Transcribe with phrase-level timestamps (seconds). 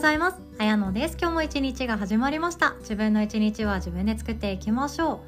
[0.00, 0.38] ございます。
[0.56, 1.18] あやのです。
[1.20, 2.74] 今日も一日が始まりました。
[2.80, 5.18] 自分の一日は自分で作っていきましょう。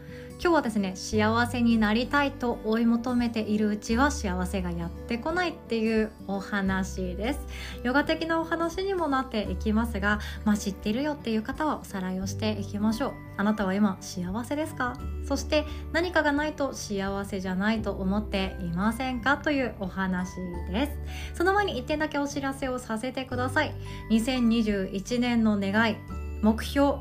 [0.42, 7.40] 今日はですね幸せになりたいと追い求めているうちは幸せがやってこないっていうお話です。
[7.84, 13.12] ヨガ的なお話にもなっていきますがまあ知ってるよっていう方はおさらいをしていきましょう。
[13.36, 14.98] あなたは今幸せですか？
[15.28, 19.36] そして何かがないと幸せじゃないと思っていませんか？
[19.36, 20.34] というお話
[20.72, 21.36] です。
[21.38, 23.72] その前に1点だけお知らせをさせてください。
[24.10, 25.96] 2021年の願い
[26.42, 26.94] 目標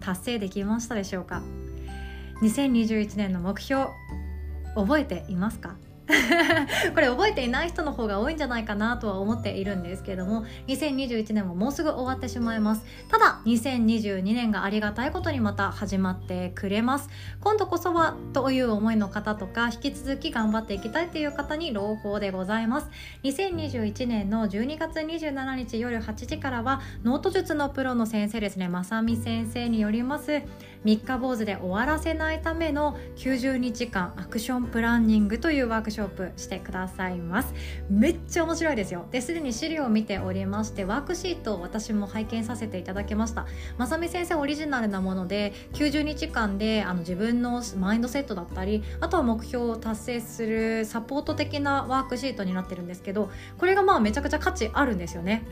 [0.00, 1.42] 達成できましたでしょうか？
[2.42, 3.86] 2021年の目標
[4.74, 5.76] 覚えていますか？
[6.94, 12.84] これ覚えていない人の方が多いんじゃないかなとは思っているんですけども2021年ももうすぐ終わってしまいます。
[13.10, 17.10] ただ2022年がありがたいことにまた始まってくれます。
[17.40, 22.88] 今度こそはという思いの方とか引き続き頑張っていきたいという方に朗報でございます。
[23.24, 30.42] 2021年の12月27日夜8時からはノート術のプロの先生ですねまさみ先生によります。
[30.84, 37.54] 3日坊主で終わらせないための90日間アクションプランニングというワークショップしてくださいます。
[37.90, 39.06] めっちゃ面白いですよ。
[39.10, 43.46] ですでに資料を見ておりましてワークシートを私も拝見させていただきました。
[43.76, 55.44] まさみ先生オリジナルなもので90日間であの自分のマインドセットだったりあとは目標を達成するサポート的なワークシートになってるんですけどこれがまあめちゃくちゃ価値あるんですよね。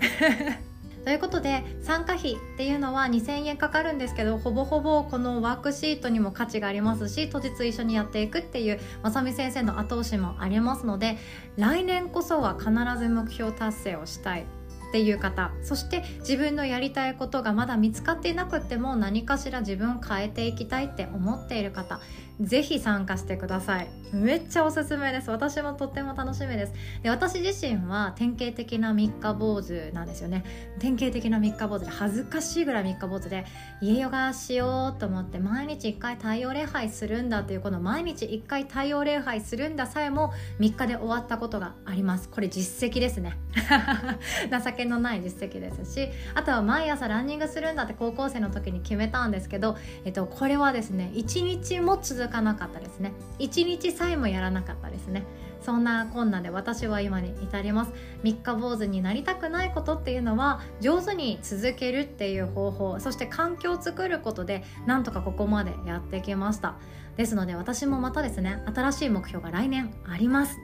[1.06, 11.16] ということで参加費っていうのは2000円かかるんですけどほぼほぼこのワークシートにも価値がありますし当日一緒にやっていくっていうまさみ先生の後押しもありますので
[11.56, 14.46] 来年こそは必ず目標達成をしたい
[14.88, 22.00] っていう方そして自分のやりたいことがまだ見つかっていなくっても何かしら自分を変えていきたいって思っている方
[22.41, 23.89] ぜひ参加してください。
[24.12, 25.31] めっちゃおすすめです。
[25.31, 26.73] 私もとっても楽しみです。
[27.03, 30.45] で私自身は典型的な三日坊主なんですよね。
[30.79, 33.45] 典型的な三日坊主で恥ずかしいぐらい三日坊主で
[33.81, 42.29] 家ヨガしようと思って毎日1回太陽礼拝するんだっていうこの毎日1回太陽礼拝するんださえも3日で終わったことがあります。
[42.29, 43.36] これ実績ですね。
[44.51, 53.13] 情けのない実績ですしあとは毎朝ランニングするんだって高校生の時に決めたんですけど、えっと、これはですね1日も続続かなかったですね。
[53.39, 55.25] 1日さえもやらなかったですね。
[55.63, 57.92] そんなこんなで私は今に至ります。
[58.23, 66.75] 三日坊主になりたくないことっていうのは上手に続けるっていう方法そして環境を作ることでなんとかここまでやってきました。
[67.17, 70.58] ですので私もまたですね新しい目標が来年あります。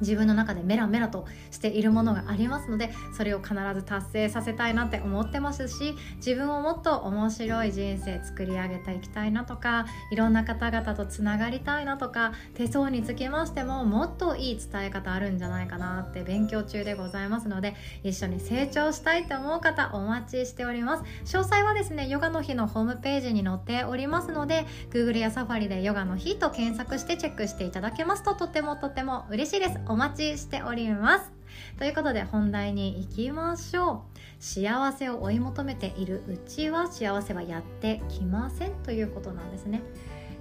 [0.00, 21.04] 自分の中でメラメラとしているものがありますのでそれを必ず達成させたいなって思ってますし自分をもっと面白い人生作り上げていきたいなとかいろんな方々とつながりたいなとか手相につきましてももっといい伝え方あるんじゃないかなって勉強中でございますので一緒に成長したいと思う方お待ちしております。
[21.24, 29.83] 詳細はですねヨガの日のホームページに載っておりますので Google や Safari でヨガの日と検索してチェックしていただけますととてもとても嬉しいです。
[29.86, 31.32] お待ちしております。
[31.78, 34.14] ということで本題に行きましょう。
[34.38, 39.82] 幸せを追い求めているうちは幸せはやってきませんということなんですね。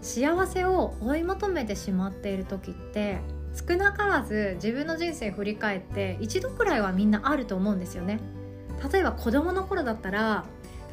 [0.02, 3.20] 幸せを追い求めてしまっている時って
[3.53, 8.20] 少なからず自分の人生振り返って一度くらいはみんなあると思うんですよね。
[8.92, 10.46] 例えば子供の頃だったら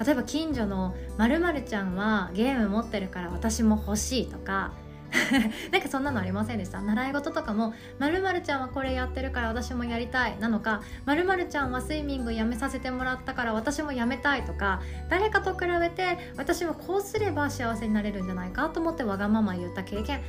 [0.04, 4.72] 例えば近所のまるちゃんはゲーム持ってるから私も欲しいとか
[5.72, 6.80] なんかそんなのありませんでした？
[6.80, 20.20] 習い事とかも「まるちゃんはこれやってるから私もやりたい」なのか「まるちゃんはスイミングやめさせてもらったから私もやめたい」とか誰かと比べて私もこうすれば幸せになれるんじゃないかと思ってわがまま言った経験。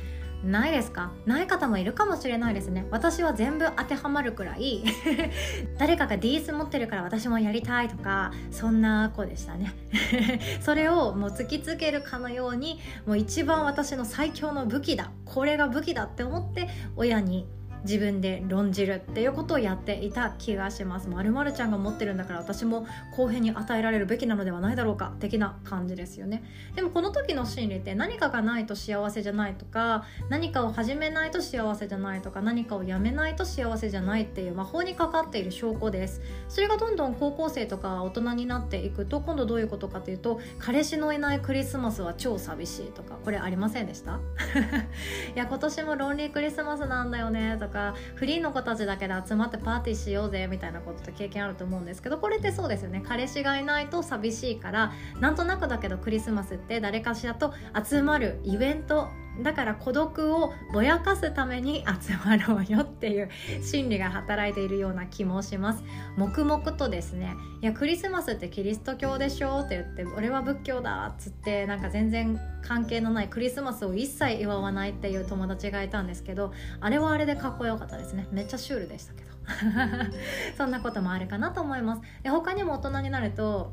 [0.44, 1.12] ないですか？
[1.26, 2.86] ない方もいるかもしれないですね。
[2.90, 4.82] 私は全部当てはまるくらい
[5.78, 9.72] 誰かが DS 持ってるから私もやりたいとかそんな子でしたね。
[10.60, 15.10] それをもう突きつけるかのようにもう一番私の最強の武器だ。
[15.24, 17.46] これが武器だって思って親に
[17.84, 21.08] 自分で論じるっていうことをやっていた気がします。
[21.08, 26.44] まるまるちゃんが持ってるんだから私も公平に与えられるべきなのではないだろうか的な感じですよね。
[26.76, 36.20] でもこの時の心理って何かがないと幸せじゃないとか何かを始めないと幸せじゃないとか何かをやめないと幸せじゃないっていう魔法にかかっている証拠です。
[36.48, 44.20] それがどんどん高校生とか大人になっていくと今度どういうことかというと彼氏のいないクリスマスは超寂しいとかこれありませんでした？
[45.34, 53.02] いや今年もロンリークリスマスなんだよねとかかフリーの子たちだけで集まってパーティーしようぜみたいなことって経験あると思うんですけどこれってそうですよね。
[53.06, 59.08] 彼氏がいないと寂しいからなんとなくだけどクリスマスって誰かしらと集まるイベント
[59.40, 63.30] だから孤独をぼやかすために集まろうよっていう
[63.62, 65.82] 心理が働いているような気もします。
[66.18, 69.60] 黙々とですねいやクリスマスってキリスト教でしょ？
[69.60, 78.28] って言って俺は仏教だっつってなんか全然関係のないクリスマスを一切祝わないっていう友達がいたんですけどあれはあれでかっこよかったですね。
[78.32, 79.32] めっちゃシュールでしたけど。
[80.56, 82.02] そんなこともあるかなと思います。
[82.22, 83.72] で他にも大人になると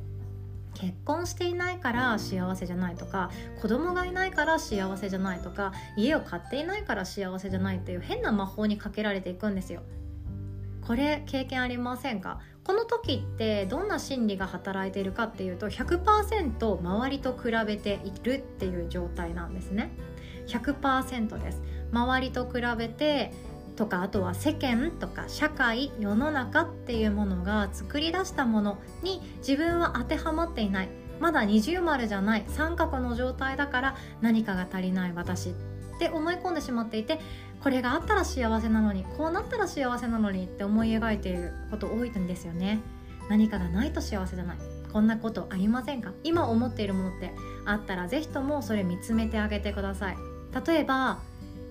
[0.79, 3.29] 結婚していないから幸せじゃないとか
[3.61, 9.81] 子供がいないから幸せじゃないとか家を買っていないから幸せじゃないっていう変な魔法にかけられていくんですよ。
[10.87, 12.39] これ経験ありませんか？
[12.63, 19.91] この時ってどんな心理が働いているかっていうと100%周りと比べているっていう状態なんですね。
[20.47, 21.61] 100%です。
[21.91, 23.33] 周りと比べて
[23.79, 30.89] とかあとは世間とか社会世の中っていうものが作り出したものに自分は当てはまっていない。
[31.21, 32.43] まだ二重丸じゃない。
[32.49, 35.53] 三角の状態だから何かが足りない私っ
[35.97, 37.21] て思い込んでしまっていて
[37.61, 42.79] これがあったら幸せなのにこうなったら幸せなのにって思い描いていること多いんですよね。
[43.29, 44.57] 何かがないと幸せじゃない。
[44.91, 46.11] こんなことありませんか？
[46.23, 47.33] 今思っているものって
[47.63, 50.17] あったら是非ともそれ見つめてあげてください。
[50.67, 51.19] 例えば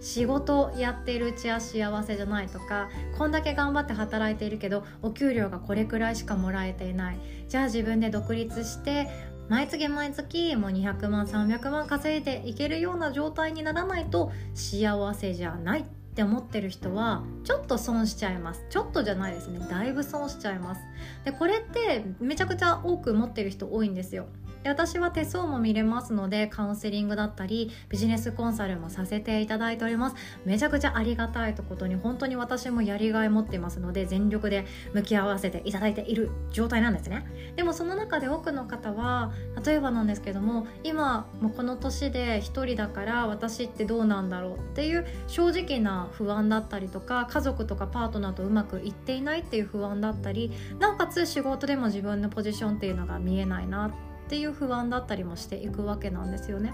[0.01, 7.19] 仕事やってるうちは幸せじゃないとかこんだけ頑張って働いているけどお給料がこれくらいしかもらえていない。
[7.49, 9.09] じゃあ自分で独立して
[9.49, 15.85] 毎月毎月もう200万300万稼いでいけるような状態にならないと幸せじゃないっ
[16.15, 18.67] て思ってる人はちょっと損しちゃいます。
[18.69, 19.61] ちょっとじゃないですね。
[19.71, 20.81] だいぶ損しちゃいます。
[21.25, 24.27] でこれってめちゃくちゃ多く持ってる人多いんですよ。
[24.69, 30.17] で私は手相も見れますのでカウンセリングだったりビジネスコンサルもさせていただいております。
[30.45, 37.27] めちゃくちゃありがたいとことに本当に私もやりがい持っていますので全力で向き合わせていただいている状態なんですね。
[37.57, 39.33] でもその中で多くの方は
[39.65, 56.73] 例えばなんですけども今もうこの年で一人だから私ってどうなんだろうっていう正直な不安だったりとか家族とかパートナーとうまくいっていないっていう不安だったりなおかつ仕事でも自分のポジションっていうのが見えないなってていう不安だったりもしていくわけなんですよね。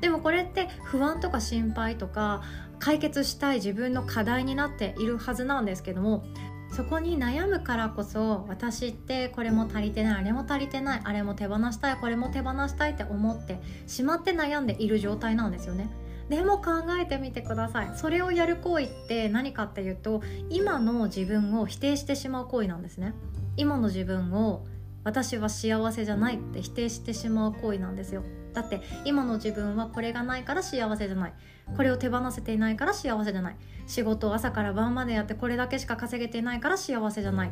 [0.00, 2.42] でもこれって不安とか心配とか
[2.78, 6.24] 解決したい自分の課題になっているはずなんですけども
[6.72, 15.90] そこに悩むからこそ私ってこれも足りてないあれも足りてないあれも手放したいこれも手放したいって思ってしまって悩んでいる状態なんですよね。
[16.28, 16.70] でも考
[17.02, 23.14] えてみてくださいそれをやる行為って何かっていうと今の自分を否定してしまう行為なんですね
[23.56, 24.64] 今の自分を
[25.04, 28.22] 私は幸せじゃないって否定してしまう行為なんですよ。
[28.52, 31.34] だって今の自分はこれがないから幸せじゃない。
[31.76, 33.56] これを手放せていないから幸せじゃない。
[33.86, 37.50] 仕事を朝から晩までやってこれだけしか稼げていないから幸せじゃない。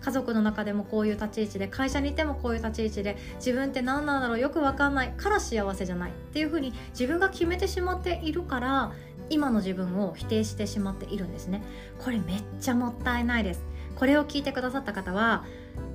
[0.00, 8.92] 家族の中でもこういう立ち位置で会社にいてもこういう立ち位置で自分って何なんだろうよく分かんないから幸せじゃないっていうふうに自分が決めてしまっているから
[9.28, 11.62] 今の自分を否定してしまっているんですね。
[11.98, 13.64] これめっちゃもったいないです。
[13.96, 15.44] これを聞いてくださった方は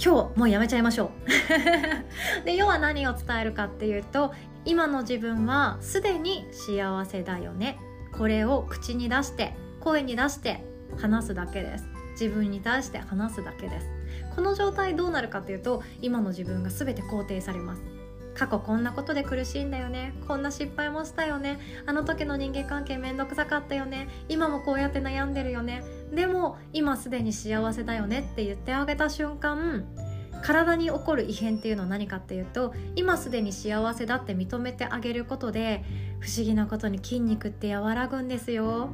[0.03, 1.12] 今日もうやめちゃいましょ
[2.41, 2.45] う。
[2.45, 4.33] で要は何を伝えるかっていうと
[4.65, 7.80] 今の自分はすでに幸せだよね。
[8.18, 10.63] これを口に出して声に出して
[10.97, 11.88] 話すだけです。
[12.19, 13.89] 自分に対して話すだけです。
[14.35, 17.81] この状態どうなるかっていうと今の自分が全て肯定されます。
[18.35, 20.13] 過去こんなことで苦しいんだよね。
[20.27, 21.59] こんな失敗もしたよね。
[21.85, 24.07] あの時の人間関係めんどくさかったよね。
[24.30, 25.83] 今もこうやって悩んでるよね。
[26.13, 29.86] でも今すでに幸せだよねって言ってあげた瞬間
[30.43, 35.83] 体に起こる異変っていうのは何かっていうと今すでに幸せだって認めてあげることで
[36.19, 38.89] 不思議なことに筋肉って和らぐんですよ。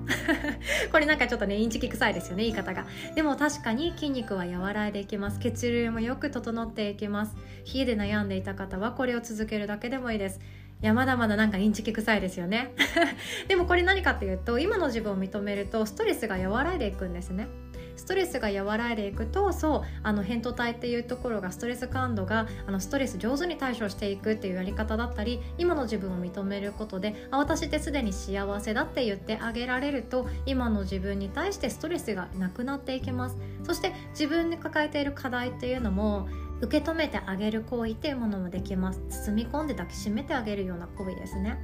[0.92, 2.86] これなんかちょっとねインチキ臭いですよね言い方が。
[3.16, 5.40] でも確かに筋肉は和らいでいきます。
[5.40, 7.36] 血流もよく整っていきます。
[7.74, 10.40] 冷えで悩んでいた方はこれを続けるだけでもいいです。
[10.82, 12.74] いやまだまだなんかインチキ臭いですよね。
[13.50, 17.48] でもこれ何かっていうと今の自分を認めるとストレスが和らいでいくんですね。
[18.00, 33.38] ストレスが和らいでいくとそうあの扁桃体っていうところがストレス感度があのストレス上手に対処していくっていうやり方だったり今の自分を認めることであ私ってすでに幸せだって言ってあげられると今の自分に対してストレスがなくなっていきます。
[33.64, 36.30] そして自分で抱えている課題っていうのも
[36.62, 39.02] 受け止めてあげる行為っていうものもできます。
[39.26, 41.58] 包み込んで抱きしめてあげるような行為ですね。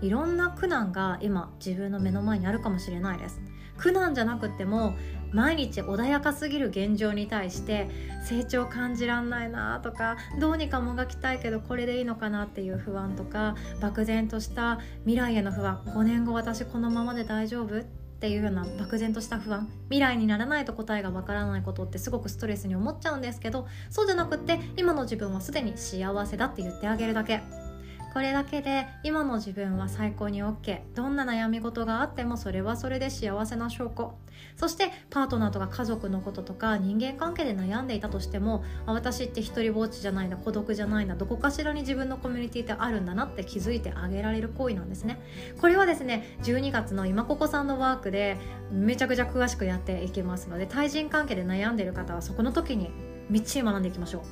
[0.00, 3.40] いろんな苦難が今自分の目の前にあるかもしれないです。
[3.78, 4.96] 苦難じゃなくても
[5.32, 7.88] 毎日穏やかすぎる現状に対して
[8.24, 17.84] 成長感じらんないなとかどうにかもがきたいけどこれでいいのかなっていう不安とか漠然とした未来への不安5年後私このままで大丈夫っ
[18.20, 27.67] ていうような漠然とした不安未来にならないと答えがわからないことってすごくストレスに思っちゃうんですけどそうじゃなくって今の自分はすでに幸せだって言ってあげるだけ。
[28.12, 34.14] これだけで今の自分は最高に OK どんな悩み事があってもそれはそれで幸せな証拠。
[34.56, 45.20] そしてパートナーとか家族のこととか人間関係で悩んでいたとしても私って一人ぼっちじゃないな孤独じゃないなどこかしらに自分のコミュニティってあるんだなって気づいてあげられる行為なんですね。
[45.60, 48.36] これはですね12月の今ここさんのワークで
[48.70, 52.90] めちゃくちゃ詳しくやっていきますので対人関係で悩んでいる方はそこの時に
[53.28, 54.22] みっちり学んでいきましょう。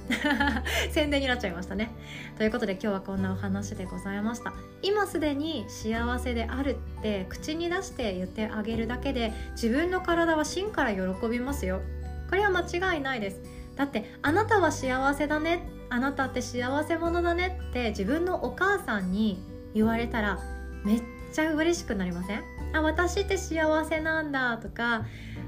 [0.90, 1.90] 宣伝になっちゃいましたね。
[2.38, 4.52] ということで今日はこんなお話でございました。
[4.82, 11.82] 今すでに幸せであるって口に出して言ってあげるだけで自分の体は芯から喜びますよ。
[12.30, 13.40] これは間違いないです。
[13.76, 15.68] だってあなたは幸せだね。
[15.90, 19.38] あなたって幸せ者だねって自分のお母さんに
[19.74, 20.40] 言われたら
[20.84, 22.42] めっちゃ嬉しくなりません？
[22.72, 25.04] あ私って幸せなんだとか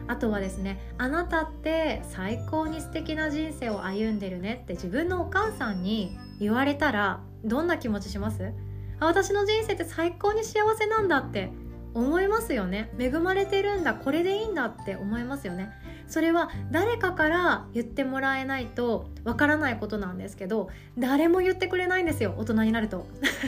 [0.08, 8.52] あとはですねあなたって最高に素敵な人生を歩んでるねって自分のお母さんに言われたらどんな気持ちします？
[9.00, 11.50] あ私の人生って最高に幸せなんだって
[11.94, 12.90] 思いますよね。
[12.98, 15.70] 恵まれてるんだこれでいいんだって思いますよね。
[16.06, 22.34] それは誰かから言ってもらえないとわからないことなんですけど誰も言ってくれないんですよ。
[22.38, 23.06] 大人になると。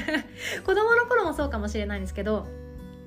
[0.67, 2.47] 子供の頃もそうかもしれないんですけど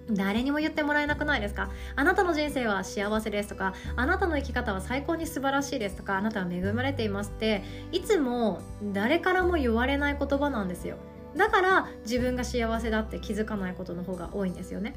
[0.09, 1.69] 誰にも言ってもらえなくないですか？
[1.95, 8.61] あなたの人生は幸せですとかあなたの生き方は最高に素晴らしいですとかあなたは恵まれていますっていつも
[8.93, 10.97] 誰からも言われない言葉なんですよ。
[11.35, 14.93] だから自分が幸せだって気づかないことの方が多いんですよね。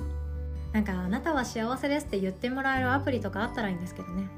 [0.73, 4.29] なんかあなたは幸せですって言ってもらえるアプリとかあったらいいんですけどね。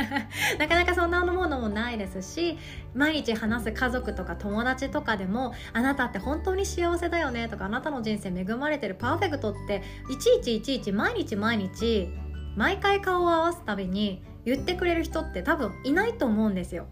[0.58, 2.58] なかなかそんなものもないですし
[2.94, 12.08] 毎日話す家族とか友達とかでもあなたって本当に幸せだよねとかあなたの人生恵まれてるパーフェクトっていちいちいちいち毎日毎日
[12.56, 16.86] 毎回顔を合わすたびに言ってくれる人って多分いないと思うんですよ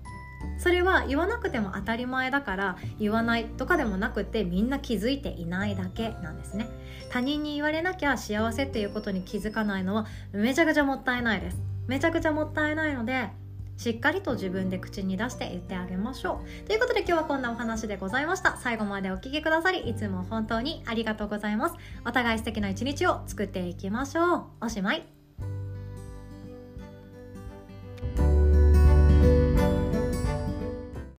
[0.59, 6.69] それは言わなくても当たり前だから言わないとかでもなくてみんな気づいていないだけなんですね。
[7.11, 11.59] 他人に言われなきゃ幸せっていうことに気づかないのはめちゃくちゃもったいないです。
[11.87, 13.29] めちゃくちゃもったいないので
[13.77, 16.67] しっかりと自分で口に出して言ってあげましょう。
[16.67, 18.59] ということで今日はこんなお話でございました。
[18.59, 21.77] 最後までお聴きくださりいつも本当にありがとうございます。
[22.07, 24.45] お互い素敵な一日を作っていきましょう。
[24.61, 25.20] おしまい。